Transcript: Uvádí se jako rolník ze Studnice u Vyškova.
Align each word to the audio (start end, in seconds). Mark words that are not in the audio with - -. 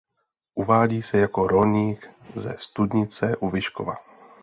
Uvádí 0.55 1.01
se 1.01 1.17
jako 1.17 1.47
rolník 1.47 2.09
ze 2.35 2.55
Studnice 2.57 3.37
u 3.37 3.49
Vyškova. 3.49 3.95